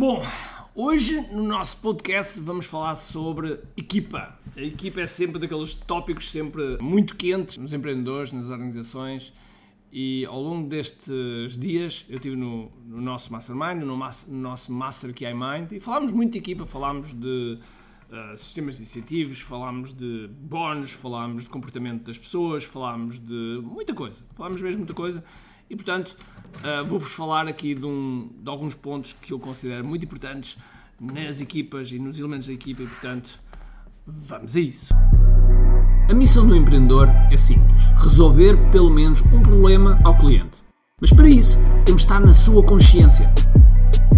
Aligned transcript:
Bom, 0.00 0.24
hoje 0.74 1.20
no 1.30 1.42
nosso 1.42 1.76
podcast 1.76 2.40
vamos 2.40 2.64
falar 2.64 2.96
sobre 2.96 3.60
equipa. 3.76 4.34
A 4.56 4.60
equipa 4.62 5.02
é 5.02 5.06
sempre 5.06 5.38
daqueles 5.38 5.74
tópicos 5.74 6.30
sempre 6.30 6.78
muito 6.80 7.14
quentes 7.14 7.58
nos 7.58 7.74
empreendedores, 7.74 8.32
nas 8.32 8.48
organizações 8.48 9.30
e 9.92 10.24
ao 10.24 10.40
longo 10.40 10.66
destes 10.66 11.58
dias 11.58 12.06
eu 12.08 12.14
estive 12.14 12.34
no, 12.34 12.72
no 12.86 12.98
nosso 12.98 13.30
Mastermind, 13.30 13.82
no, 13.84 13.94
no 13.94 14.38
nosso 14.40 14.72
Master 14.72 15.12
QI 15.12 15.34
Mind 15.34 15.70
e 15.70 15.78
falámos 15.78 16.12
muito 16.12 16.32
de 16.32 16.38
equipa, 16.38 16.64
falámos 16.64 17.12
de 17.12 17.58
uh, 18.08 18.38
sistemas 18.38 18.78
de 18.78 18.84
incentivos, 18.84 19.40
falámos 19.42 19.92
de 19.92 20.30
bónus, 20.40 20.92
falámos 20.92 21.42
de 21.42 21.50
comportamento 21.50 22.04
das 22.04 22.16
pessoas, 22.16 22.64
falámos 22.64 23.18
de 23.18 23.60
muita 23.62 23.92
coisa, 23.92 24.24
falámos 24.32 24.62
mesmo 24.62 24.78
muita 24.78 24.94
coisa 24.94 25.22
e 25.70 25.76
portanto 25.76 26.16
uh, 26.56 26.84
vou-vos 26.84 27.12
falar 27.12 27.46
aqui 27.46 27.74
de, 27.74 27.86
um, 27.86 28.28
de 28.42 28.50
alguns 28.50 28.74
pontos 28.74 29.14
que 29.22 29.32
eu 29.32 29.38
considero 29.38 29.84
muito 29.84 30.04
importantes 30.04 30.58
nas 31.00 31.40
equipas 31.40 31.90
e 31.92 31.98
nos 31.98 32.18
elementos 32.18 32.48
da 32.48 32.52
equipa 32.52 32.82
e 32.82 32.86
portanto 32.86 33.40
vamos 34.06 34.56
a 34.56 34.60
isso. 34.60 34.92
A 36.10 36.14
missão 36.14 36.44
do 36.44 36.56
empreendedor 36.56 37.08
é 37.30 37.36
simples: 37.36 37.84
resolver 37.96 38.56
pelo 38.72 38.90
menos 38.90 39.22
um 39.32 39.40
problema 39.40 40.00
ao 40.02 40.18
cliente. 40.18 40.64
Mas 41.00 41.10
para 41.12 41.28
isso, 41.28 41.56
temos 41.86 42.02
de 42.02 42.08
estar 42.08 42.20
na 42.20 42.32
sua 42.32 42.62
consciência, 42.64 43.32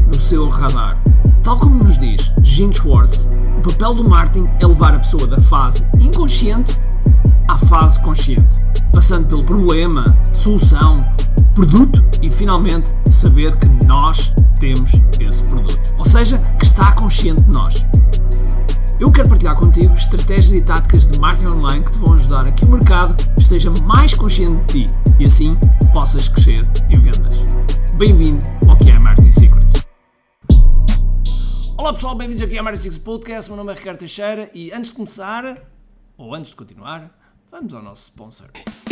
no 0.09 0.19
seu 0.19 0.49
radar. 0.49 0.97
Tal 1.45 1.61
como 1.61 1.85
nos 1.85 1.99
diz 1.99 2.33
Gene 2.43 2.73
Schwartz, 2.75 3.29
o 3.59 3.63
papel 3.63 3.95
do 3.95 4.09
marketing 4.09 4.49
é 4.59 4.67
levar 4.67 4.95
a 4.95 4.99
pessoa 4.99 5.27
da 5.27 5.41
fase 5.41 5.85
inconsciente 6.01 6.77
à 7.47 7.59
fase 7.59 8.01
consciente, 8.01 8.59
passando 8.93 9.29
pelo 9.29 9.45
problema, 9.45 10.05
solução, 10.35 10.99
produto 11.55 12.03
e 12.23 12.31
finalmente 12.31 12.89
saber 13.11 13.57
que 13.59 13.67
nós 13.87 14.33
temos 14.59 14.93
esse 15.21 15.51
produto. 15.51 15.79
Ou 15.99 16.05
seja, 16.05 16.39
que 16.59 16.65
está 16.65 16.93
consciente 16.93 17.43
de 17.43 17.51
nós. 17.51 17.87
Eu 19.01 19.11
quero 19.11 19.29
partilhar 19.29 19.57
contigo 19.57 19.93
estratégias 19.93 20.53
e 20.53 20.65
táticas 20.65 21.07
de 21.07 21.19
marketing 21.19 21.47
online 21.47 21.85
que 21.85 21.93
te 21.93 21.99
vão 21.99 22.15
ajudar 22.15 22.47
a 22.47 22.53
que 22.53 22.65
o 22.65 22.69
mercado 22.69 23.17
esteja 23.37 23.71
mais 23.83 24.15
consciente 24.15 24.65
de 24.67 24.87
ti 24.87 24.95
e 25.19 25.27
assim 25.27 25.57
possas 25.93 26.29
crescer 26.29 26.67
em 26.89 27.01
vendas. 27.01 27.57
Bem-vindo 27.99 28.41
ao 28.69 28.77
que 28.77 28.91
é 28.91 28.99
Marketing 28.99 29.33
Secrets. 29.33 29.87
Olá 31.77 31.93
pessoal, 31.93 32.15
bem-vindos 32.15 32.43
aqui 32.43 32.57
ao 32.57 32.65
Marketing 32.65 32.85
Secrets 32.85 33.05
Podcast. 33.05 33.51
Meu 33.51 33.57
nome 33.57 33.73
é 33.73 33.77
Ricardo 33.77 33.99
Teixeira 33.99 34.49
e 34.55 34.73
antes 34.73 34.91
de 34.91 34.97
começar, 34.97 35.59
ou 36.17 36.35
antes 36.35 36.51
de 36.51 36.57
continuar, 36.57 37.11
Vamos 37.53 37.75
ao 37.75 37.83
nosso 37.83 38.05
sponsor. 38.05 38.49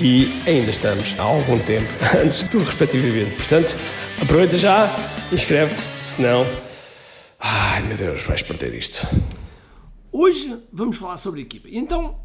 e 0.00 0.42
ainda 0.48 0.70
estamos 0.70 1.18
há 1.18 1.22
algum 1.22 1.58
tempo 1.60 1.88
antes 2.18 2.48
do 2.48 2.58
respectivo 2.58 3.06
evento. 3.06 3.36
Portanto, 3.36 3.76
aproveita 4.20 4.58
já, 4.58 4.94
inscreve-te, 5.32 5.80
senão. 6.02 6.44
Ai 7.38 7.82
meu 7.82 7.96
Deus, 7.96 8.22
vais 8.24 8.42
perder 8.42 8.74
isto. 8.74 9.06
Hoje 10.10 10.62
vamos 10.72 10.96
falar 10.96 11.16
sobre 11.16 11.42
equipa. 11.42 11.68
Então, 11.70 12.18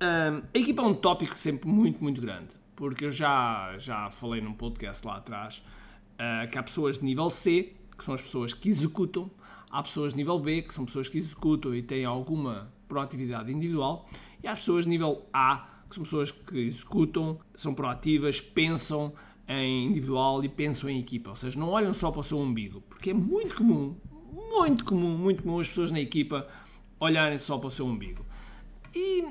hum, 0.00 0.42
a 0.54 0.58
equipa 0.58 0.82
é 0.82 0.84
um 0.84 0.94
tópico 0.94 1.38
sempre 1.38 1.68
muito, 1.68 2.02
muito 2.02 2.20
grande, 2.20 2.50
porque 2.76 3.06
eu 3.06 3.10
já, 3.10 3.74
já 3.78 4.08
falei 4.10 4.40
num 4.40 4.52
podcast 4.52 5.04
lá 5.06 5.16
atrás 5.16 5.62
uh, 6.14 6.48
que 6.50 6.58
há 6.58 6.62
pessoas 6.62 6.98
de 6.98 7.04
nível 7.04 7.28
C, 7.30 7.72
que 7.96 8.04
são 8.04 8.14
as 8.14 8.22
pessoas 8.22 8.52
que 8.52 8.68
executam, 8.68 9.30
há 9.70 9.82
pessoas 9.82 10.12
de 10.12 10.18
nível 10.18 10.38
B, 10.38 10.62
que 10.62 10.72
são 10.72 10.84
pessoas 10.84 11.08
que 11.08 11.18
executam 11.18 11.74
e 11.74 11.82
têm 11.82 12.04
alguma 12.04 12.72
proatividade 12.88 13.50
individual, 13.50 14.08
e 14.42 14.46
há 14.46 14.54
pessoas 14.54 14.84
de 14.84 14.90
nível 14.90 15.26
A, 15.32 15.75
que 15.88 15.94
são 15.94 16.04
pessoas 16.04 16.30
que 16.30 16.58
executam, 16.58 17.38
são 17.54 17.74
proativas, 17.74 18.40
pensam 18.40 19.12
em 19.48 19.86
individual 19.86 20.42
e 20.44 20.48
pensam 20.48 20.90
em 20.90 20.98
equipa, 20.98 21.30
ou 21.30 21.36
seja, 21.36 21.58
não 21.58 21.68
olham 21.68 21.94
só 21.94 22.10
para 22.10 22.20
o 22.20 22.24
seu 22.24 22.38
umbigo, 22.38 22.80
porque 22.88 23.10
é 23.10 23.14
muito 23.14 23.56
comum, 23.56 23.96
muito 24.32 24.84
comum, 24.84 25.16
muito 25.16 25.42
comum 25.42 25.60
as 25.60 25.68
pessoas 25.68 25.90
na 25.90 26.00
equipa 26.00 26.48
olharem 26.98 27.38
só 27.38 27.58
para 27.58 27.68
o 27.68 27.70
seu 27.70 27.86
umbigo. 27.86 28.24
E 28.94 29.24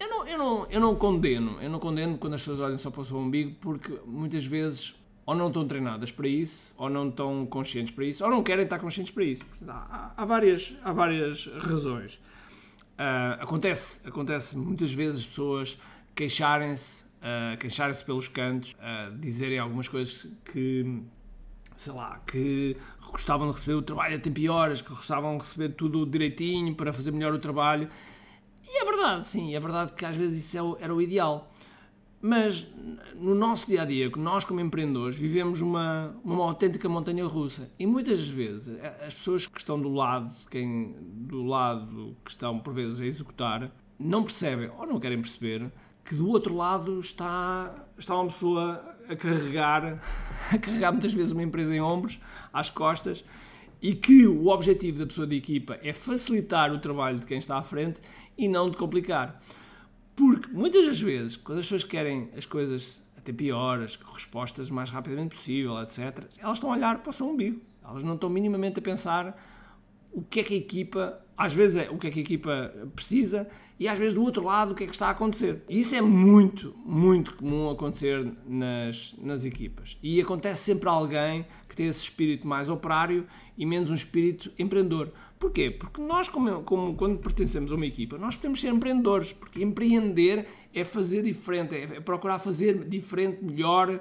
eu 0.00 0.08
não, 0.08 0.26
eu 0.26 0.38
não, 0.38 0.66
eu 0.70 0.80
não 0.80 0.94
condeno, 0.94 1.60
eu 1.60 1.68
não 1.68 1.78
condeno 1.78 2.16
quando 2.16 2.34
as 2.34 2.40
pessoas 2.40 2.60
olham 2.60 2.78
só 2.78 2.90
para 2.90 3.02
o 3.02 3.04
seu 3.04 3.18
umbigo, 3.18 3.56
porque 3.60 3.92
muitas 4.06 4.44
vezes 4.44 4.94
ou 5.26 5.34
não 5.34 5.48
estão 5.48 5.68
treinadas 5.68 6.10
para 6.10 6.26
isso, 6.26 6.72
ou 6.74 6.88
não 6.88 7.10
estão 7.10 7.44
conscientes 7.44 7.92
para 7.92 8.06
isso, 8.06 8.24
ou 8.24 8.30
não 8.30 8.42
querem 8.42 8.64
estar 8.64 8.78
conscientes 8.78 9.12
para 9.12 9.24
isso. 9.24 9.44
Há, 9.68 10.12
há 10.16 10.24
várias, 10.24 10.74
há 10.82 10.90
várias 10.90 11.46
razões. 11.46 12.14
Uh, 12.14 13.36
acontece, 13.38 14.00
acontece 14.08 14.56
muitas 14.56 14.90
vezes 14.90 15.20
as 15.20 15.26
pessoas 15.26 15.78
queixarem-se, 16.18 17.04
uh, 17.04 17.56
queixarem-se 17.58 18.04
pelos 18.04 18.26
cantos, 18.26 18.72
uh, 18.72 19.16
dizerem 19.18 19.60
algumas 19.60 19.86
coisas 19.86 20.26
que, 20.52 21.00
sei 21.76 21.92
lá, 21.92 22.20
que 22.26 22.76
gostavam 23.12 23.48
de 23.48 23.56
receber 23.56 23.74
o 23.74 23.82
trabalho 23.82 24.16
a 24.16 24.18
tempo 24.18 24.40
e 24.40 24.48
horas, 24.48 24.82
que 24.82 24.88
gostavam 24.88 25.38
de 25.38 25.44
receber 25.44 25.68
tudo 25.74 26.04
direitinho 26.04 26.74
para 26.74 26.92
fazer 26.92 27.12
melhor 27.12 27.32
o 27.32 27.38
trabalho. 27.38 27.88
E 28.64 28.82
é 28.82 28.84
verdade, 28.84 29.28
sim, 29.28 29.54
é 29.54 29.60
verdade 29.60 29.92
que 29.92 30.04
às 30.04 30.16
vezes 30.16 30.44
isso 30.44 30.76
é 30.80 30.84
era 30.84 30.92
o 30.92 31.00
ideal. 31.00 31.52
Mas 32.20 32.66
no 33.14 33.32
nosso 33.32 33.68
dia 33.68 33.82
a 33.82 33.84
dia, 33.84 34.10
nós 34.16 34.44
como 34.44 34.58
empreendedores 34.58 35.16
vivemos 35.16 35.60
uma, 35.60 36.16
uma 36.24 36.42
autêntica 36.42 36.88
montanha 36.88 37.24
russa 37.24 37.70
e 37.78 37.86
muitas 37.86 38.28
vezes 38.28 38.76
as 39.06 39.14
pessoas 39.14 39.46
que 39.46 39.56
estão 39.56 39.80
do 39.80 39.88
lado, 39.88 40.34
quem 40.50 40.96
do 41.00 41.44
lado 41.44 42.16
que 42.24 42.30
estão 42.32 42.58
por 42.58 42.74
vezes 42.74 42.98
a 42.98 43.06
executar, 43.06 43.70
não 43.96 44.24
percebem 44.24 44.68
ou 44.76 44.84
não 44.84 44.98
querem 44.98 45.20
perceber 45.20 45.70
que 46.08 46.14
do 46.14 46.26
outro 46.30 46.56
lado 46.56 46.98
está, 47.00 47.84
está 47.98 48.14
uma 48.14 48.28
pessoa 48.28 48.96
a 49.06 49.14
carregar, 49.14 50.00
a 50.50 50.56
carregar 50.56 50.90
muitas 50.90 51.12
vezes 51.12 51.32
uma 51.32 51.42
empresa 51.42 51.74
em 51.74 51.82
ombros, 51.82 52.18
às 52.50 52.70
costas, 52.70 53.22
e 53.82 53.94
que 53.94 54.26
o 54.26 54.48
objetivo 54.48 55.00
da 55.00 55.06
pessoa 55.06 55.26
de 55.26 55.36
equipa 55.36 55.78
é 55.82 55.92
facilitar 55.92 56.72
o 56.72 56.78
trabalho 56.78 57.18
de 57.18 57.26
quem 57.26 57.36
está 57.36 57.58
à 57.58 57.62
frente 57.62 58.00
e 58.38 58.48
não 58.48 58.70
de 58.70 58.78
complicar. 58.78 59.38
Porque 60.16 60.50
muitas 60.50 60.86
das 60.86 60.98
vezes, 60.98 61.36
quando 61.36 61.58
as 61.58 61.66
pessoas 61.66 61.84
querem 61.84 62.30
as 62.34 62.46
coisas 62.46 63.02
até 63.14 63.30
piores, 63.30 63.98
respostas 64.14 64.70
mais 64.70 64.88
rapidamente 64.88 65.36
possível, 65.36 65.78
etc., 65.82 66.24
elas 66.38 66.56
estão 66.56 66.72
a 66.72 66.76
olhar 66.76 67.02
para 67.02 67.10
o 67.10 67.12
seu 67.12 67.28
umbigo. 67.28 67.60
Elas 67.84 68.02
não 68.02 68.14
estão 68.14 68.30
minimamente 68.30 68.78
a 68.78 68.82
pensar 68.82 69.38
o 70.10 70.22
que 70.22 70.40
é 70.40 70.42
que 70.42 70.54
a 70.54 70.56
equipa, 70.56 71.20
às 71.38 71.54
vezes 71.54 71.76
é 71.76 71.88
o 71.88 71.96
que 71.96 72.08
é 72.08 72.10
que 72.10 72.18
a 72.18 72.22
equipa 72.22 72.74
precisa 72.96 73.48
e 73.78 73.86
às 73.86 73.96
vezes 73.96 74.14
do 74.14 74.22
outro 74.22 74.42
lado 74.42 74.72
o 74.72 74.74
que 74.74 74.82
é 74.82 74.86
que 74.88 74.92
está 74.92 75.06
a 75.06 75.10
acontecer. 75.10 75.62
E 75.68 75.80
isso 75.80 75.94
é 75.94 76.00
muito, 76.00 76.74
muito 76.84 77.34
comum 77.34 77.70
acontecer 77.70 78.28
nas, 78.44 79.14
nas 79.22 79.44
equipas. 79.44 79.96
E 80.02 80.20
acontece 80.20 80.64
sempre 80.64 80.88
alguém 80.88 81.46
que 81.68 81.76
tem 81.76 81.86
esse 81.86 82.00
espírito 82.00 82.46
mais 82.46 82.68
operário 82.68 83.24
e 83.56 83.64
menos 83.64 83.88
um 83.88 83.94
espírito 83.94 84.50
empreendedor. 84.58 85.12
Porquê? 85.38 85.70
Porque 85.70 86.02
nós, 86.02 86.28
como, 86.28 86.62
como 86.64 86.96
quando 86.96 87.18
pertencemos 87.18 87.70
a 87.70 87.76
uma 87.76 87.86
equipa, 87.86 88.18
nós 88.18 88.34
podemos 88.34 88.60
ser 88.60 88.72
empreendedores, 88.72 89.32
porque 89.32 89.62
empreender 89.62 90.46
é 90.74 90.84
fazer 90.84 91.22
diferente, 91.22 91.76
é, 91.76 91.82
é 91.82 92.00
procurar 92.00 92.40
fazer 92.40 92.84
diferente, 92.84 93.44
melhor, 93.44 94.00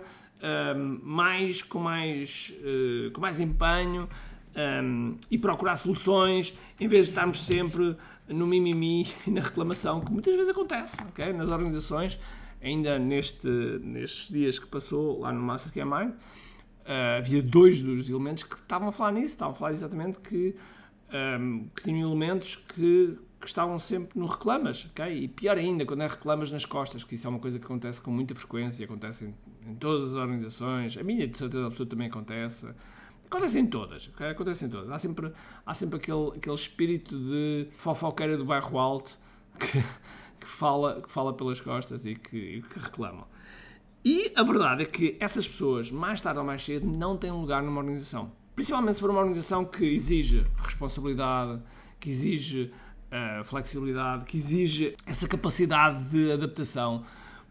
um, 0.76 1.00
mais, 1.04 1.62
com, 1.62 1.80
mais, 1.80 2.52
uh, 2.62 3.12
com 3.12 3.22
mais 3.22 3.40
empenho 3.40 4.10
um, 4.58 5.16
e 5.30 5.38
procurar 5.38 5.78
soluções, 5.78 6.58
em 6.80 6.88
vez 6.88 7.06
de 7.06 7.12
estarmos 7.12 7.42
sempre 7.42 7.96
no 8.28 8.48
mimimi 8.48 9.08
e 9.26 9.32
na 9.32 9.42
reclamação, 9.42 10.02
que 10.02 10.12
muitas 10.12 10.34
vezes 10.34 10.50
acontece 10.50 11.02
okay? 11.04 11.32
nas 11.32 11.50
organizações, 11.50 12.20
ainda 12.62 12.98
neste, 12.98 13.48
nestes 13.48 14.30
dias 14.30 14.58
que 14.58 14.66
passou 14.68 15.20
lá 15.20 15.32
no 15.32 15.42
Master 15.42 15.72
Mind, 15.86 16.12
uh, 16.12 17.18
havia 17.18 17.42
dois 17.42 17.82
dos 17.82 18.10
elementos 18.10 18.44
que 18.44 18.56
estavam 18.56 18.90
a 18.90 18.92
falar 18.92 19.12
nisso, 19.12 19.34
estavam 19.34 19.54
a 19.54 19.58
falar 19.58 19.72
exatamente 19.72 20.20
que 20.20 20.56
um, 21.40 21.70
que 21.76 21.84
tinham 21.84 22.10
elementos 22.10 22.56
que, 22.56 23.18
que, 23.40 23.48
estavam 23.48 23.80
sempre 23.80 24.20
no 24.20 24.26
reclamas, 24.26 24.88
ok? 24.92 25.24
E 25.24 25.28
pior 25.28 25.58
ainda, 25.58 25.86
quando 25.86 26.02
é 26.02 26.08
reclamas 26.08 26.52
nas 26.52 26.66
costas, 26.66 27.04
que 27.04 27.16
isso 27.16 27.28
é 27.28 27.30
uma 27.30 27.40
coisa 27.40 27.58
que 27.60 27.66
acontece 27.66 28.02
com 28.02 28.12
muita 28.12 28.36
frequência, 28.36 28.84
acontece 28.84 29.26
em, 29.26 29.70
em 29.70 29.76
todas 29.76 30.12
as 30.12 30.18
organizações, 30.18 30.98
a 30.98 31.04
minha 31.04 31.26
de 31.28 31.38
certeza 31.38 31.66
absoluta 31.66 31.92
também 31.92 32.08
acontece. 32.08 32.68
Acontece 33.30 33.60
em 33.60 33.68
todas, 33.68 34.08
okay? 34.08 34.30
acontece 34.30 34.66
em 34.66 34.70
todas. 34.70 34.90
Há 34.90 34.98
sempre, 34.98 35.32
há 35.66 35.74
sempre 35.74 35.98
aquele, 35.98 36.32
aquele 36.36 36.56
espírito 36.56 37.18
de 37.18 37.68
fofoqueira 37.78 38.38
do 38.38 38.46
bairro 38.46 38.80
alto 38.80 39.18
que, 39.60 39.84
que, 40.40 40.48
fala, 40.48 41.02
que 41.02 41.12
fala 41.12 41.34
pelas 41.34 41.60
costas 41.60 42.06
e 42.06 42.16
que, 42.16 42.62
que. 42.62 42.82
E 44.06 44.32
a 44.36 44.44
verdade 44.44 44.84
é 44.84 44.86
que 44.86 45.18
essas 45.20 45.46
pessoas, 45.46 45.92
mais 45.92 46.22
tarde 46.22 46.40
ou 46.40 46.46
mais 46.46 46.64
cedo, 46.64 46.88
não 46.88 47.18
têm 47.18 47.32
lugar 47.32 47.62
numa 47.62 47.80
organização. 47.82 48.32
Principalmente 48.56 48.96
se 48.96 49.02
for 49.02 49.10
uma 49.10 49.20
organização 49.20 49.66
que 49.66 49.84
exige 49.84 50.46
responsabilidade, 50.58 51.62
que 52.00 52.10
exige 52.10 52.72
uh, 53.12 53.44
flexibilidade, 53.44 54.24
que 54.26 54.38
exige 54.38 54.96
essa 55.06 55.28
capacidade 55.28 56.06
de 56.06 56.32
adaptação. 56.32 57.04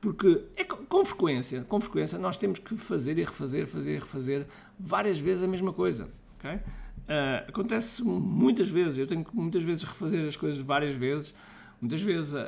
Porque 0.06 0.44
é 0.54 0.62
com 0.62 1.04
frequência, 1.04 1.62
com 1.62 1.80
frequência, 1.80 2.16
nós 2.16 2.36
temos 2.36 2.60
que 2.60 2.76
fazer 2.76 3.18
e 3.18 3.24
refazer, 3.24 3.66
fazer 3.66 3.96
e 3.96 3.98
refazer 3.98 4.46
várias 4.78 5.18
vezes 5.18 5.42
a 5.42 5.48
mesma 5.48 5.72
coisa. 5.72 6.08
Okay? 6.38 6.54
Uh, 6.54 7.48
acontece 7.48 8.04
muitas 8.04 8.70
vezes, 8.70 8.98
eu 8.98 9.08
tenho 9.08 9.24
que 9.24 9.34
muitas 9.34 9.64
vezes 9.64 9.82
refazer 9.82 10.28
as 10.28 10.36
coisas 10.36 10.60
várias 10.60 10.94
vezes. 10.94 11.34
Muitas 11.80 12.00
vezes 12.02 12.34
uh, 12.34 12.46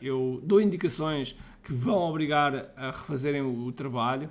eu 0.00 0.40
dou 0.44 0.60
indicações 0.60 1.36
que 1.64 1.72
vão 1.72 1.98
obrigar 2.08 2.70
a 2.76 2.92
refazerem 2.92 3.42
o, 3.42 3.66
o 3.66 3.72
trabalho 3.72 4.30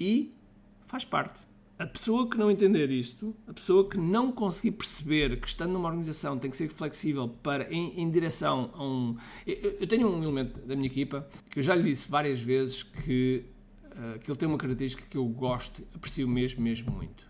e 0.00 0.34
faz 0.88 1.04
parte 1.04 1.38
a 1.84 1.86
pessoa 1.86 2.26
que 2.26 2.38
não 2.38 2.50
entender 2.50 2.90
isto, 2.90 3.36
a 3.46 3.52
pessoa 3.52 3.86
que 3.86 3.98
não 3.98 4.32
conseguir 4.32 4.70
perceber 4.70 5.38
que 5.38 5.46
estando 5.46 5.74
numa 5.74 5.86
organização 5.86 6.38
tem 6.38 6.50
que 6.50 6.56
ser 6.56 6.70
flexível 6.70 7.28
para 7.28 7.70
em, 7.70 8.00
em 8.00 8.10
direção 8.10 8.70
a 8.72 8.82
um. 8.82 9.16
Eu, 9.46 9.76
eu, 9.80 9.86
tenho 9.86 10.08
um 10.08 10.22
elemento 10.22 10.66
da 10.66 10.74
minha 10.74 10.86
equipa 10.86 11.28
que 11.50 11.58
eu 11.58 11.62
já 11.62 11.74
lhe 11.74 11.82
disse 11.82 12.10
várias 12.10 12.40
vezes 12.40 12.82
que, 12.82 13.44
uh, 13.84 14.18
que 14.18 14.30
ele 14.30 14.38
tem 14.38 14.48
uma 14.48 14.56
característica 14.56 15.04
que 15.06 15.18
eu 15.18 15.26
gosto, 15.26 15.86
aprecio 15.94 16.26
mesmo, 16.26 16.62
mesmo 16.62 16.90
muito, 16.90 17.22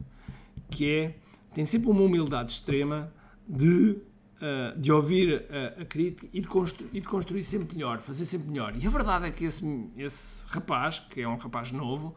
que 0.70 0.88
é 0.88 1.16
tem 1.52 1.66
sempre 1.66 1.90
uma 1.90 2.02
humildade 2.02 2.52
extrema 2.52 3.12
de, 3.48 3.98
uh, 4.38 4.78
de 4.78 4.92
ouvir 4.92 5.46
a, 5.80 5.84
crítica 5.84 6.28
e 6.32 6.40
de, 6.40 6.48
e 6.92 7.00
de 7.00 7.08
construir 7.08 7.42
sempre 7.42 7.74
melhor, 7.74 7.98
fazer 7.98 8.24
sempre 8.24 8.48
melhor. 8.48 8.72
E 8.80 8.86
a 8.86 8.90
verdade 8.90 9.26
é 9.26 9.32
que 9.32 9.46
esse, 9.46 9.64
esse 9.96 10.46
rapaz, 10.46 11.00
que 11.00 11.20
é 11.20 11.28
um 11.28 11.36
rapaz 11.36 11.72
novo, 11.72 12.14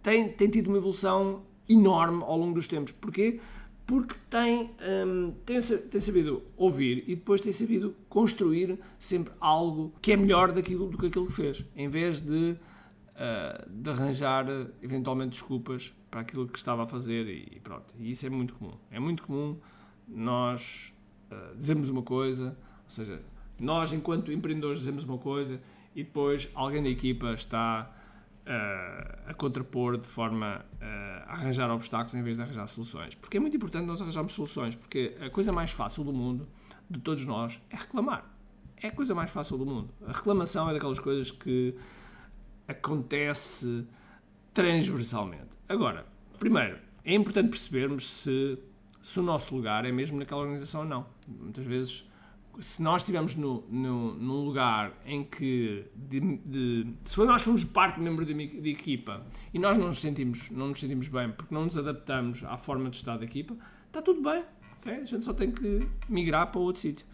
tem, 0.00 0.28
tem 0.28 0.48
tido 0.48 0.68
uma 0.68 0.76
evolução 0.76 1.42
enorme 1.68 2.22
ao 2.22 2.38
longo 2.38 2.54
dos 2.54 2.68
tempos. 2.68 2.92
Porquê? 2.92 3.40
Porque 3.86 4.14
tem, 4.30 4.70
um, 5.06 5.32
tem, 5.44 5.60
tem 5.60 6.00
sabido 6.00 6.42
ouvir 6.56 7.04
e 7.06 7.14
depois 7.14 7.40
tem 7.40 7.52
sabido 7.52 7.94
construir 8.08 8.78
sempre 8.98 9.32
algo 9.38 9.92
que 10.00 10.12
é 10.12 10.16
melhor 10.16 10.52
daquilo 10.52 10.88
do 10.88 10.96
que 10.96 11.06
aquilo 11.06 11.26
que 11.26 11.32
fez, 11.32 11.64
em 11.76 11.88
vez 11.88 12.20
de, 12.22 12.56
uh, 12.56 13.70
de 13.70 13.90
arranjar 13.90 14.46
eventualmente 14.82 15.32
desculpas 15.32 15.92
para 16.10 16.20
aquilo 16.20 16.48
que 16.48 16.56
estava 16.56 16.84
a 16.84 16.86
fazer 16.86 17.28
e, 17.28 17.60
pronto. 17.60 17.92
E 17.98 18.10
isso 18.10 18.24
é 18.24 18.30
muito 18.30 18.54
comum. 18.54 18.72
É 18.90 18.98
muito 18.98 19.22
comum 19.22 19.58
nós 20.08 20.94
uh, 21.30 21.54
dizermos 21.54 21.90
uma 21.90 22.02
coisa, 22.02 22.56
ou 22.84 22.90
seja, 22.90 23.20
nós 23.60 23.92
enquanto 23.92 24.32
empreendedores 24.32 24.78
dizemos 24.78 25.04
uma 25.04 25.18
coisa 25.18 25.60
e 25.94 26.02
depois 26.02 26.50
alguém 26.54 26.82
da 26.82 26.88
equipa 26.88 27.34
está 27.34 27.94
a 29.26 29.34
contrapor 29.34 29.96
de 29.96 30.06
forma 30.06 30.64
a 31.26 31.32
arranjar 31.32 31.70
obstáculos 31.70 32.14
em 32.14 32.22
vez 32.22 32.36
de 32.36 32.42
arranjar 32.42 32.66
soluções. 32.66 33.14
Porque 33.14 33.36
é 33.36 33.40
muito 33.40 33.56
importante 33.56 33.86
nós 33.86 34.00
arranjarmos 34.00 34.32
soluções, 34.32 34.76
porque 34.76 35.16
a 35.20 35.30
coisa 35.30 35.52
mais 35.52 35.70
fácil 35.70 36.04
do 36.04 36.12
mundo, 36.12 36.46
de 36.88 37.00
todos 37.00 37.24
nós, 37.24 37.60
é 37.70 37.76
reclamar. 37.76 38.30
É 38.76 38.88
a 38.88 38.92
coisa 38.92 39.14
mais 39.14 39.30
fácil 39.30 39.56
do 39.56 39.64
mundo. 39.64 39.90
A 40.06 40.12
reclamação 40.12 40.68
é 40.68 40.74
daquelas 40.74 40.98
coisas 40.98 41.30
que 41.30 41.74
acontece 42.68 43.86
transversalmente. 44.52 45.56
Agora, 45.68 46.06
primeiro, 46.38 46.78
é 47.04 47.14
importante 47.14 47.48
percebermos 47.48 48.10
se, 48.10 48.58
se 49.02 49.20
o 49.20 49.22
nosso 49.22 49.54
lugar 49.54 49.84
é 49.84 49.92
mesmo 49.92 50.18
naquela 50.18 50.42
organização 50.42 50.82
ou 50.82 50.86
não. 50.86 51.06
Muitas 51.26 51.64
vezes 51.64 52.08
se 52.60 52.82
nós 52.82 53.02
estivermos 53.02 53.34
no, 53.34 53.64
no, 53.68 54.14
num 54.14 54.44
lugar 54.44 54.92
em 55.04 55.24
que 55.24 55.86
de, 55.94 56.20
de, 56.20 56.86
se 57.04 57.18
nós 57.24 57.42
formos 57.42 57.64
parte 57.64 58.00
membro 58.00 58.24
de, 58.24 58.34
de 58.34 58.70
equipa 58.70 59.26
e 59.52 59.58
nós 59.58 59.76
não 59.76 59.88
nos 59.88 60.00
sentimos 60.00 60.50
não 60.50 60.68
nos 60.68 60.80
sentimos 60.80 61.08
bem 61.08 61.30
porque 61.30 61.54
não 61.54 61.64
nos 61.64 61.76
adaptamos 61.76 62.44
à 62.44 62.56
forma 62.56 62.90
de 62.90 62.96
estar 62.96 63.16
da 63.16 63.24
equipa 63.24 63.56
está 63.86 64.00
tudo 64.00 64.22
bem 64.22 64.42
okay? 64.78 64.94
a 64.94 65.04
gente 65.04 65.24
só 65.24 65.32
tem 65.32 65.50
que 65.50 65.88
migrar 66.08 66.50
para 66.50 66.60
outro 66.60 66.82
sítio 66.82 67.06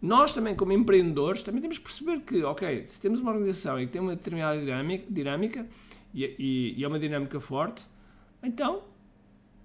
nós 0.00 0.32
também 0.32 0.54
como 0.54 0.72
empreendedores 0.72 1.42
também 1.42 1.60
temos 1.60 1.78
que 1.78 1.84
perceber 1.84 2.20
que 2.20 2.42
ok 2.42 2.84
se 2.88 3.00
temos 3.00 3.20
uma 3.20 3.32
organização 3.32 3.80
e 3.80 3.86
que 3.86 3.92
tem 3.92 4.00
uma 4.00 4.16
determinada 4.16 4.58
dinâmica, 4.58 5.06
dinâmica 5.10 5.66
e, 6.14 6.24
e, 6.38 6.74
e 6.78 6.84
é 6.84 6.88
uma 6.88 6.98
dinâmica 6.98 7.40
forte 7.40 7.82
então 8.42 8.82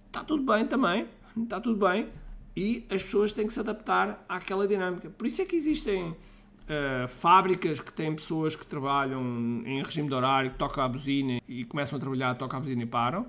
está 0.07 0.24
tudo 0.24 0.44
bem 0.44 0.66
também 0.66 1.07
está 1.38 1.60
tudo 1.60 1.86
bem 1.88 2.10
e 2.56 2.86
as 2.89 3.03
pessoas 3.03 3.33
têm 3.33 3.48
que 3.48 3.53
se 3.53 3.59
adaptar 3.59 4.24
àquela 4.27 4.68
dinâmica. 4.68 5.09
Por 5.09 5.25
isso 5.27 5.42
é 5.42 5.45
que 5.45 5.56
existem 5.56 6.09
uh, 6.09 7.07
fábricas 7.07 7.80
que 7.80 7.94
têm 7.94 8.15
pessoas 8.15 8.56
que 8.56 8.65
trabalham 8.65 9.21
em 9.65 9.81
regime 9.83 10.07
de 10.07 10.13
horário, 10.13 10.51
que 10.51 10.57
tocam 10.57 10.83
a 10.83 10.88
buzina 10.88 11.42
e 11.48 11.63
começam 11.65 11.98
a 11.98 12.00
trabalhar, 12.00 12.36
tocam 12.36 12.57
a 12.57 12.62
buzina 12.62 12.83
e 12.83 12.86
param. 12.86 13.25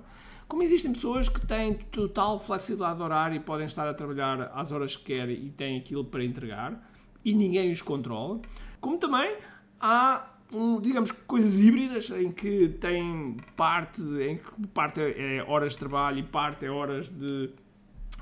Como 0.47 0.61
existem 0.61 0.91
pessoas 0.91 1.29
que 1.29 1.45
têm 1.45 1.73
total 1.73 2.39
flexibilidade 2.39 2.97
de 2.97 3.03
horário 3.03 3.35
e 3.37 3.39
podem 3.39 3.65
estar 3.65 3.87
a 3.87 3.93
trabalhar 3.93 4.51
às 4.53 4.71
horas 4.71 4.95
que 4.95 5.05
querem 5.05 5.45
e 5.45 5.49
têm 5.49 5.79
aquilo 5.79 6.03
para 6.03 6.23
entregar 6.23 6.89
e 7.23 7.33
ninguém 7.33 7.71
os 7.71 7.81
controla. 7.81 8.41
Como 8.79 8.97
também 8.97 9.37
há 9.79 10.29
digamos, 10.81 11.11
coisas 11.11 11.59
híbridas 11.59 12.09
em 12.11 12.31
que 12.31 12.69
tem 12.79 13.37
parte, 13.55 14.01
em 14.01 14.37
que 14.37 14.67
parte 14.67 15.01
é 15.01 15.43
horas 15.47 15.71
de 15.71 15.79
trabalho 15.79 16.19
e 16.19 16.23
parte 16.23 16.65
é 16.65 16.69
horas 16.69 17.09
de 17.09 17.49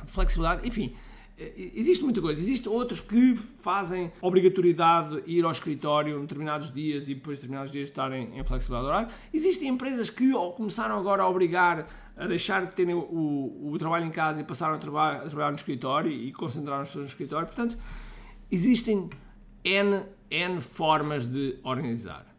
flexibilidade, 0.05 0.67
enfim. 0.67 0.93
Eh, 1.37 1.71
existe 1.75 2.03
muita 2.03 2.21
coisa. 2.21 2.39
Existem 2.39 2.71
outros 2.71 3.01
que 3.01 3.35
fazem 3.35 4.11
obrigatoriedade 4.21 5.23
ir 5.25 5.43
ao 5.43 5.51
escritório 5.51 6.17
em 6.17 6.21
determinados 6.21 6.71
dias 6.71 7.07
e 7.07 7.15
depois 7.15 7.37
de 7.37 7.41
determinados 7.41 7.71
dias 7.71 7.89
estarem 7.89 8.37
em 8.37 8.43
flexibilidade 8.43 8.87
horária. 8.87 9.07
Existem 9.33 9.67
empresas 9.69 10.09
que 10.09 10.31
começaram 10.55 10.97
agora 10.99 11.23
a 11.23 11.29
obrigar 11.29 11.87
a 12.17 12.27
deixar 12.27 12.65
de 12.65 12.73
terem 12.73 12.93
o, 12.93 13.71
o, 13.71 13.75
trabalho 13.79 14.05
em 14.05 14.11
casa 14.11 14.41
e 14.41 14.43
passaram 14.43 14.75
a, 14.75 14.77
traba 14.77 15.11
a 15.13 15.19
trabalhar 15.21 15.49
no 15.49 15.55
escritório 15.55 16.11
e 16.11 16.31
concentraram-se 16.31 16.95
no 16.97 17.03
escritório. 17.03 17.47
Portanto, 17.47 17.75
existem 18.51 19.09
N, 19.63 20.03
N 20.29 20.61
formas 20.61 21.25
de 21.25 21.57
organizar. 21.63 22.30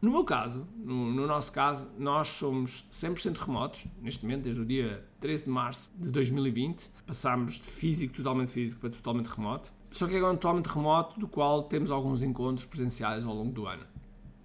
No 0.00 0.12
meu 0.12 0.24
caso, 0.24 0.64
no, 0.76 1.12
no, 1.12 1.26
nosso 1.26 1.52
caso, 1.52 1.88
nós 1.98 2.28
somos 2.28 2.84
100% 2.92 3.36
remotos, 3.36 3.84
neste 4.00 4.24
momento, 4.24 4.44
desde 4.44 4.60
o 4.60 4.64
dia 4.64 5.04
13 5.20 5.44
de 5.44 5.50
março 5.50 5.90
de 5.96 6.08
2020. 6.10 6.88
Passámos 7.04 7.54
de 7.54 7.64
físico, 7.64 8.14
totalmente 8.14 8.52
físico, 8.52 8.80
para 8.80 8.90
totalmente 8.90 9.26
remoto. 9.26 9.72
Só 9.90 10.06
que 10.06 10.14
é 10.14 10.24
um 10.24 10.36
totalmente 10.36 10.66
remoto, 10.66 11.18
do 11.18 11.26
qual 11.26 11.64
temos 11.64 11.90
alguns 11.90 12.22
encontros 12.22 12.64
presenciais 12.64 13.24
ao 13.24 13.34
longo 13.34 13.50
do 13.50 13.66
ano. 13.66 13.82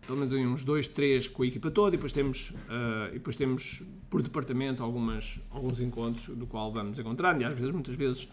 Pelo 0.07 0.17
menos 0.17 0.33
uns 0.33 0.65
dois, 0.65 0.87
três 0.87 1.27
com 1.27 1.43
a 1.43 1.45
equipa 1.45 1.69
toda, 1.69 1.89
e 1.89 1.97
depois 1.97 2.11
temos, 2.11 2.49
uh, 2.49 3.09
e 3.09 3.13
depois 3.13 3.35
temos 3.35 3.83
por 4.09 4.23
departamento 4.23 4.81
algumas, 4.81 5.39
alguns 5.51 5.79
encontros, 5.79 6.35
do 6.35 6.47
qual 6.47 6.73
vamos 6.73 6.97
encontrando, 6.97 7.43
e 7.43 7.45
às 7.45 7.53
vezes, 7.53 7.71
muitas 7.71 7.95
vezes, 7.95 8.27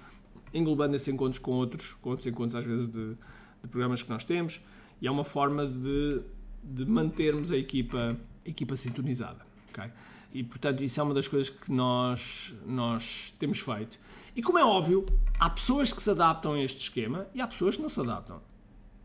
englobando 0.55 0.97
esses 0.97 1.09
encontros 1.09 1.39
com 1.39 1.53
outros, 1.53 1.93
com 2.01 2.11
outros 2.11 2.27
encontros, 2.27 2.55
às 2.55 2.65
vezes, 2.65 2.89
de, 2.89 3.11
de 3.11 3.69
programas 3.69 4.03
que 4.03 4.09
nós 4.09 4.25
temos. 4.25 4.63
E 5.03 5.07
é 5.07 5.11
uma 5.11 5.25
forma 5.25 5.67
de 5.67 6.23
de 6.63 6.85
mantermos 6.85 7.51
a 7.51 7.57
equipa, 7.57 8.17
a 8.45 8.49
equipa 8.49 8.77
sintonizada. 8.77 9.47
Okay? 9.71 9.91
E, 10.33 10.45
portanto, 10.45 10.83
isso 10.83 11.01
é 11.01 11.03
uma 11.03 11.15
das 11.15 11.27
coisas 11.27 11.51
que 11.51 11.73
nós, 11.73 12.55
nós 12.67 13.35
temos 13.39 13.59
feito. 13.59 13.99
E, 14.35 14.43
como 14.43 14.59
é 14.59 14.65
óbvio, 14.65 15.05
há 15.39 15.51
pessoas 15.51 15.93
que 15.93 16.03
se 16.03 16.11
adaptam 16.11 16.53
a 16.53 16.63
este 16.63 16.83
esquema 16.83 17.27
e 17.35 17.41
há 17.41 17.47
pessoas 17.47 17.77
que 17.77 17.83
não 17.83 17.89
se 17.89 18.01
adaptam. 18.01 18.41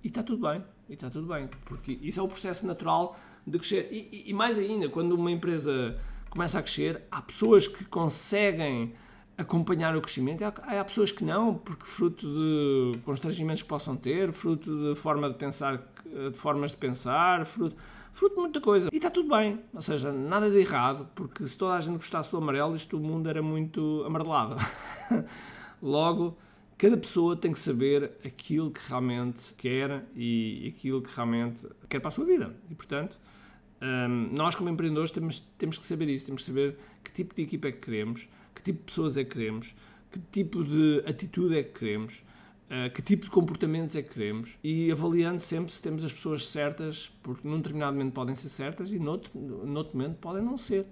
E 0.04 0.08
está 0.08 0.22
tudo 0.22 0.48
bem. 0.48 0.64
E 0.88 0.94
está 0.94 1.10
tudo 1.10 1.28
bem. 1.28 1.50
Porque 1.66 1.98
isso 2.02 2.20
é 2.20 2.24
o 2.24 2.28
processo 2.28 2.66
natural 2.68 3.18
de 3.46 3.58
crescer. 3.58 3.90
E, 3.92 4.26
e, 4.28 4.30
e 4.30 4.34
mais 4.34 4.58
ainda, 4.60 4.88
quando 4.88 5.14
uma 5.14 5.32
empresa 5.32 5.98
começa 6.30 6.60
a 6.60 6.62
crescer, 6.62 7.02
há 7.10 7.22
pessoas 7.22 7.68
que 7.68 7.86
conseguem 7.86 8.94
acompanhar 9.38 9.96
o 9.96 10.02
crescimento. 10.02 10.44
Há, 10.44 10.80
há 10.80 10.84
pessoas 10.84 11.12
que 11.12 11.24
não, 11.24 11.56
porque 11.56 11.84
fruto 11.84 12.28
de 12.28 13.00
constrangimentos 13.00 13.62
que 13.62 13.68
possam 13.68 13.96
ter, 13.96 14.32
fruto 14.32 14.94
de 14.94 15.00
forma 15.00 15.30
de 15.30 15.36
pensar, 15.36 15.84
de 16.06 16.38
formas 16.38 16.72
de 16.72 16.78
pensar, 16.78 17.46
fruto, 17.46 17.76
fruto 18.14 18.36
de 18.36 18.42
muita 18.42 18.62
coisa. 18.62 18.90
E 18.92 18.96
está 18.96 19.10
tudo 19.10 19.30
bem, 19.36 19.60
ou 19.74 19.82
seja, 19.82 20.12
nada 20.12 20.50
de 20.50 20.58
errado, 20.58 21.08
porque 21.16 21.46
se 21.46 21.58
toda 21.58 21.74
a 21.76 21.80
gente 21.80 21.98
gostasse 21.98 22.32
do 22.32 22.38
amarelo, 22.38 22.76
isto 22.76 22.98
o 22.98 23.00
mundo 23.00 23.30
era 23.30 23.42
muito 23.42 24.04
amarelado. 24.06 24.56
Logo, 25.82 26.38
cada 26.78 26.98
pessoa 26.98 27.36
tem 27.36 27.52
que 27.52 27.60
saber 27.60 28.14
aquilo 28.24 28.72
que 28.72 28.82
realmente 28.88 29.54
quer 29.58 30.06
e 30.16 30.74
aquilo 30.76 31.02
que 31.02 31.14
realmente 31.16 31.68
quer 31.90 32.00
para 32.00 32.08
a 32.08 32.12
sua 32.12 32.26
vida. 32.26 32.56
E, 32.70 32.76
portanto, 32.76 33.18
hum, 33.82 34.30
nós 34.32 34.56
como 34.56 34.70
empreendedores 34.70 35.12
temos, 35.12 35.40
temos 35.58 35.78
que 35.78 35.86
saber 35.86 36.10
isso, 36.10 36.26
temos 36.26 36.42
que 36.42 36.48
saber 36.48 36.78
que 37.04 37.12
tipo 37.12 37.36
de 37.36 37.44
equipa 37.44 37.68
é 37.68 37.72
que 37.72 37.80
queremos, 37.80 38.30
que 38.54 38.64
tipo 38.64 38.80
de 38.80 38.86
pessoas 38.86 39.18
é 39.18 39.24
que 39.24 39.32
queremos, 39.32 39.76
que 40.12 40.20
tipo 40.32 40.64
de 40.64 41.04
atitude 41.06 41.58
é 41.58 41.64
que 41.64 41.78
queremos, 41.80 42.24
uh, 42.70 42.94
que 42.94 43.02
tipo 43.02 43.26
de 43.26 43.32
comportamentos 43.32 43.96
é 43.96 44.02
que 44.02 44.10
queremos 44.14 44.58
e 44.64 44.92
avaliando 44.92 45.42
sempre 45.42 45.72
se 45.72 45.82
temos 45.82 46.04
as 46.04 46.14
pessoas 46.14 46.46
certas, 46.48 47.12
porque 47.22 47.48
num 47.48 47.58
determinado 47.58 47.96
momento 47.96 48.14
podem 48.14 48.36
ser 48.36 48.50
certas 48.50 48.92
e 48.92 49.00
noutro, 49.00 49.38
noutro 49.40 49.98
momento 49.98 50.18
podem 50.18 50.44
não 50.44 50.58
ser. 50.58 50.86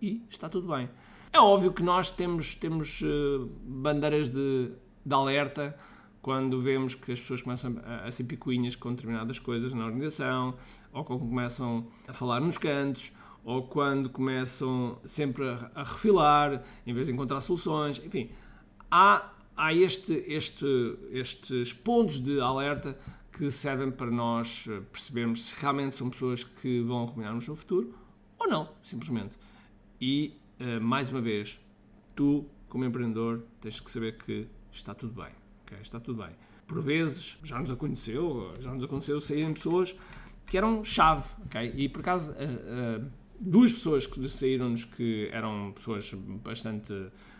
E 0.00 0.22
está 0.28 0.48
tudo 0.48 0.68
bem. 0.68 0.88
É 1.32 1.40
óbvio 1.40 1.72
que 1.72 1.82
nós 1.82 2.10
temos, 2.10 2.54
temos 2.54 3.00
uh, 3.02 3.50
bandeiras 3.64 4.30
de, 4.30 4.70
de 5.04 5.14
alerta 5.14 5.76
quando 6.22 6.62
vemos 6.62 6.94
que 6.94 7.12
as 7.12 7.20
pessoas 7.20 7.42
começam 7.42 7.76
a, 7.84 8.06
a 8.06 8.12
ser 8.12 8.24
picuinhas 8.24 8.76
com 8.76 8.94
determinadas 8.94 9.38
coisas 9.38 9.74
na 9.74 9.84
organização, 9.84 10.54
ou 10.94 11.04
quando 11.04 11.20
começam 11.20 11.86
a 12.08 12.12
falar 12.12 12.40
nos 12.40 12.56
cantos, 12.56 13.12
ou 13.44 13.66
quando 13.66 14.08
começam 14.08 14.98
sempre 15.04 15.44
a, 15.74 15.82
refilar, 15.82 16.64
em 16.86 16.94
vez 16.94 17.06
de 17.06 17.12
encontrar 17.12 17.42
soluções, 17.42 18.00
enfim, 18.02 18.30
há, 18.90 19.30
há 19.54 19.74
este, 19.74 20.14
este, 20.26 20.66
estes 21.10 21.72
pontos 21.74 22.20
de 22.20 22.40
alerta 22.40 22.98
que 23.32 23.50
servem 23.50 23.90
para 23.90 24.10
nós 24.10 24.66
eh, 24.70 24.80
percebermos 24.92 25.46
se 25.46 25.60
realmente 25.60 25.96
são 25.96 26.08
pessoas 26.08 26.44
que 26.44 26.80
vão 26.82 27.02
acompanhar-nos 27.02 27.48
no 27.48 27.56
futuro 27.56 27.92
ou 28.38 28.48
não, 28.48 28.70
simplesmente. 28.82 29.36
E, 30.00 30.38
uh, 30.60 30.80
mais 30.80 31.10
uma 31.10 31.20
vez, 31.20 31.60
tu, 32.14 32.46
como 32.68 32.84
empreendedor, 32.84 33.42
tens 33.60 33.80
que 33.80 33.90
saber 33.90 34.16
que 34.18 34.46
está 34.70 34.94
tudo 34.94 35.20
bem 35.20 35.32
ok, 35.64 35.78
está 35.82 35.98
tudo 35.98 36.22
bem. 36.22 36.34
Por 36.66 36.80
vezes, 36.80 37.36
já 37.42 37.58
nos 37.58 37.70
aconteceu, 37.70 38.54
já 38.60 38.72
nos 38.72 38.84
aconteceu 38.84 39.20
saírem 39.20 39.52
pessoas 39.52 39.94
que 40.46 40.56
eram 40.56 40.84
chave, 40.84 41.28
ok? 41.46 41.72
E 41.74 41.88
por 41.88 42.00
acaso, 42.00 42.32
uh, 42.32 42.34
uh, 42.34 43.10
duas 43.38 43.72
pessoas 43.72 44.06
que 44.06 44.28
saíram-nos 44.28 44.84
que 44.84 45.28
eram 45.32 45.72
pessoas 45.72 46.12
bastante 46.44 46.92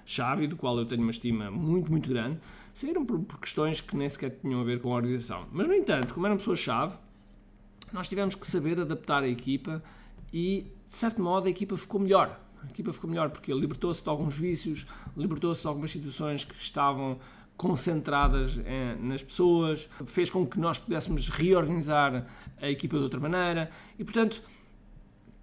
chave, 0.04 0.46
do 0.46 0.56
qual 0.56 0.78
eu 0.78 0.87
tenho 0.87 1.02
uma 1.02 1.11
estima 1.11 1.50
muito, 1.50 1.90
muito 1.90 2.08
grande, 2.08 2.38
saíram 2.73 3.04
por, 3.04 3.18
por 3.20 3.38
questões 3.38 3.80
que 3.80 3.96
nem 3.96 4.08
sequer 4.08 4.38
tinham 4.40 4.61
a 4.61 4.64
ver 4.64 4.80
com 4.80 4.92
a 4.92 4.96
organização. 4.96 5.46
Mas, 5.52 5.66
no 5.66 5.75
entanto, 5.75 6.12
como 6.14 6.26
eram 6.26 6.37
pessoas-chave, 6.37 6.96
nós 7.92 8.08
tivemos 8.08 8.34
que 8.34 8.46
saber 8.46 8.80
adaptar 8.80 9.23
a 9.23 9.28
equipa 9.28 9.82
e, 10.32 10.66
de 10.87 10.94
certo 10.94 11.23
modo, 11.23 11.46
a 11.46 11.50
equipa 11.50 11.76
ficou 11.76 12.00
melhor. 12.00 12.40
A 12.62 12.66
equipa 12.66 12.92
ficou 12.92 13.08
melhor 13.08 13.30
porque 13.30 13.52
libertou-se 13.52 14.02
de 14.02 14.08
alguns 14.08 14.37
vícios, 14.37 14.87
libertou-se 15.16 15.62
de 15.62 15.68
algumas 15.68 15.90
situações 15.90 16.44
que 16.44 16.54
estavam 16.54 17.18
concentradas 17.56 18.61
eh, 18.64 18.96
nas 19.00 19.23
pessoas, 19.23 19.88
fez 20.06 20.28
com 20.30 20.46
que 20.46 20.58
nós 20.58 20.78
pudéssemos 20.78 21.28
reorganizar 21.28 22.26
a 22.61 22.68
equipa 22.68 22.96
de 22.96 23.02
outra 23.04 23.20
maneira 23.20 23.70
e, 23.99 24.04
portanto, 24.04 24.42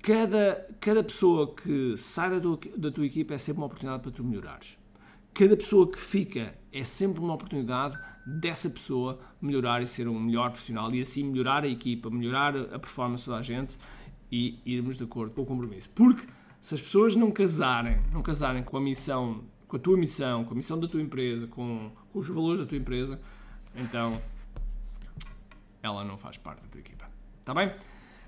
cada, 0.01 0.67
cada 0.79 1.03
pessoa 1.03 1.53
que 1.53 1.95
sai 1.97 2.29
da 2.29 2.39
tua, 2.39 2.59
da 2.77 2.91
tua 2.91 3.05
equipa 3.05 3.33
é 3.33 3.37
sempre 3.37 3.59
uma 3.59 3.67
oportunidade 3.67 4.03
para 4.03 4.11
tu 4.11 4.23
melhorares. 4.23 4.77
Cada 5.33 5.55
pessoa 5.55 5.89
que 5.89 5.97
fica 5.97 6.53
é 6.73 6.83
sempre 6.83 7.21
uma 7.21 7.33
oportunidade 7.33 7.97
dessa 8.25 8.69
pessoa 8.69 9.17
melhorar 9.41 9.81
e 9.81 9.87
ser 9.87 10.07
um 10.07 10.19
melhor 10.19 10.51
profissional 10.51 10.93
e 10.93 11.01
assim 11.01 11.23
melhorar 11.23 11.63
a 11.63 11.67
equipa, 11.67 12.09
melhorar 12.09 12.55
a 12.57 12.77
performance 12.77 13.29
da 13.29 13.41
gente 13.41 13.77
e 14.29 14.59
irmos 14.65 14.97
de 14.97 15.05
acordo 15.05 15.33
com 15.33 15.41
o 15.43 15.45
compromisso. 15.45 15.89
Porque 15.91 16.27
se 16.59 16.75
as 16.75 16.81
pessoas 16.81 17.15
não 17.15 17.31
casarem, 17.31 18.01
não 18.11 18.21
casarem 18.21 18.61
com 18.61 18.75
a 18.75 18.81
missão 18.81 19.41
com 19.71 19.77
a 19.77 19.79
tua 19.79 19.95
missão, 19.95 20.43
com 20.43 20.53
a 20.53 20.57
missão 20.57 20.77
da 20.77 20.85
tua 20.85 21.01
empresa, 21.01 21.47
com, 21.47 21.91
com 22.11 22.19
os 22.19 22.27
valores 22.27 22.59
da 22.59 22.65
tua 22.65 22.77
empresa, 22.77 23.17
então 23.73 24.21
ela 25.81 26.03
não 26.03 26.17
faz 26.17 26.35
parte 26.35 26.61
da 26.61 26.67
tua 26.67 26.81
equipa. 26.81 27.09
Está 27.39 27.53
bem? 27.53 27.71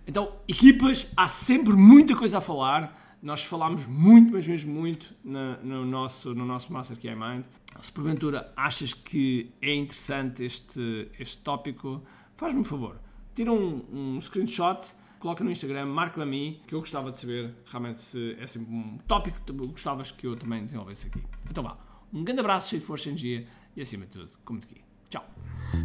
Então, 0.08 0.38
equipas, 0.48 1.12
há 1.18 1.28
sempre 1.28 1.74
muita 1.74 2.16
coisa 2.16 2.38
a 2.38 2.42
falar. 2.42 3.18
Nós 3.22 3.44
falámos 3.44 3.86
muito, 3.86 4.32
mas 4.32 4.48
mesmo 4.48 4.74
muito 4.74 5.14
no, 5.22 5.58
no 5.64 5.86
nosso, 5.86 6.34
no 6.34 6.46
nosso 6.46 6.72
Master 6.72 6.96
Key 6.98 7.14
Mind. 7.14 7.44
Se 7.78 7.92
porventura 7.92 8.54
achas 8.56 8.94
que 8.94 9.52
é 9.62 9.76
interessante 9.76 10.46
este, 10.46 11.10
este 11.20 11.40
tópico, 11.40 12.02
faz-me 12.38 12.62
um 12.62 12.64
favor. 12.64 12.96
Tira 13.36 13.52
um, 13.52 13.84
um 13.92 14.22
screenshot 14.22 14.80
coloca 15.24 15.42
no 15.42 15.50
Instagram, 15.50 15.86
marca-me 15.86 16.24
a 16.24 16.26
mim, 16.26 16.60
que 16.68 16.76
eu 16.76 16.82
gostava 16.82 17.10
de 17.10 17.18
saber 17.18 17.56
realmente 17.72 18.02
se 18.02 18.36
é 18.38 18.46
sempre 18.46 18.76
um 18.76 18.98
tópico 19.08 19.40
que 19.46 19.54
gostavas 19.54 20.12
que 20.12 20.28
eu 20.28 20.36
também 20.36 20.66
desenvolvesse 20.66 21.08
aqui. 21.08 21.24
Então 21.50 21.64
vá, 21.64 21.78
um 22.12 22.26
grande 22.26 22.42
abraço, 22.42 22.72
cheio 22.72 22.82
de 22.82 22.86
força 22.86 23.08
e 23.08 23.12
energia 23.12 23.48
e 23.74 23.82
acima 23.82 24.06
de 24.06 24.12
tudo, 24.12 24.30
como 24.44 24.60
te 24.60 24.66
aqui. 24.66 24.82
Tchau. 25.10 25.26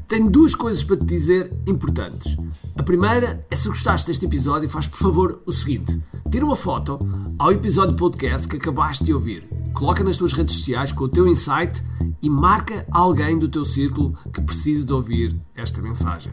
Tenho 0.08 0.28
duas 0.28 0.56
coisas 0.56 0.82
para 0.82 0.96
te 0.96 1.04
dizer 1.04 1.52
importantes. 1.68 2.36
A 2.76 2.82
primeira 2.82 3.40
é 3.48 3.54
se 3.54 3.68
gostaste 3.68 4.08
deste 4.08 4.26
episódio, 4.26 4.68
faz 4.68 4.88
por 4.88 4.98
favor 4.98 5.40
o 5.46 5.52
seguinte: 5.52 6.02
tira 6.32 6.44
uma 6.44 6.56
foto 6.56 6.98
ao 7.38 7.52
episódio 7.52 7.94
podcast 7.94 8.48
que 8.48 8.56
acabaste 8.56 9.04
de 9.04 9.14
ouvir, 9.14 9.48
coloca 9.72 10.02
nas 10.02 10.16
tuas 10.16 10.32
redes 10.32 10.56
sociais 10.56 10.90
com 10.90 11.04
o 11.04 11.08
teu 11.08 11.28
insight 11.28 11.80
e 12.20 12.28
marca 12.28 12.84
alguém 12.90 13.38
do 13.38 13.48
teu 13.48 13.64
círculo 13.64 14.18
que 14.32 14.40
precise 14.40 14.84
de 14.84 14.92
ouvir 14.92 15.40
esta 15.54 15.80
mensagem. 15.80 16.32